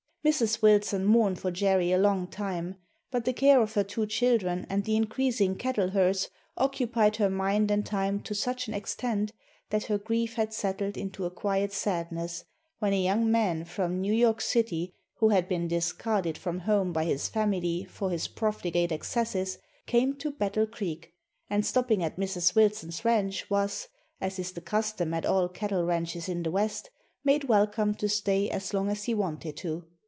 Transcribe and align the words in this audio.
Mrs. 0.23 0.61
Wilson 0.61 1.03
mourned 1.03 1.39
for 1.39 1.49
Jerry 1.49 1.91
a 1.91 1.97
long 1.97 2.27
time, 2.27 2.75
but 3.09 3.25
the 3.25 3.33
care 3.33 3.59
of 3.59 3.73
her 3.73 3.83
two 3.83 4.05
children 4.05 4.67
and 4.69 4.83
the 4.85 4.95
increasing 4.95 5.55
cattle 5.55 5.89
herds 5.89 6.29
occupied 6.55 7.15
her 7.15 7.27
mind 7.27 7.71
and 7.71 7.83
time 7.83 8.19
to 8.19 8.35
such 8.35 8.67
an 8.67 8.75
extent 8.75 9.31
that 9.71 9.85
her 9.85 9.97
grief 9.97 10.35
had 10.35 10.53
settled 10.53 10.95
into 10.95 11.25
a 11.25 11.31
quiet 11.31 11.73
sadness, 11.73 12.43
when 12.77 12.93
a 12.93 13.01
young 13.01 13.31
man 13.31 13.65
from 13.65 13.99
New 13.99 14.13
York 14.13 14.41
City, 14.41 14.93
who 15.15 15.29
had 15.29 15.49
been 15.49 15.67
discarded 15.67 16.37
from 16.37 16.59
home 16.59 16.93
by 16.93 17.03
his 17.05 17.27
family 17.27 17.83
for 17.85 18.11
his 18.11 18.27
profligate 18.27 18.91
excesses, 18.91 19.57
came 19.87 20.15
to 20.17 20.29
Battle 20.29 20.67
Creek, 20.67 21.13
and 21.49 21.65
stopping 21.65 22.03
at 22.03 22.17
Mrs. 22.17 22.53
Wilson's 22.53 23.03
ranch 23.03 23.49
was 23.49 23.87
(as 24.21 24.37
is 24.37 24.51
the 24.51 24.61
custom 24.61 25.15
at 25.15 25.25
all 25.25 25.49
cattle 25.49 25.83
ranches 25.83 26.29
in 26.29 26.43
the 26.43 26.51
West) 26.51 26.91
made 27.23 27.45
welcome 27.45 27.95
to 27.95 28.07
stay 28.07 28.51
as 28.51 28.71
long 28.71 28.87
as 28.87 29.05
he 29.05 29.15
wanted 29.15 29.57
to. 29.57 29.85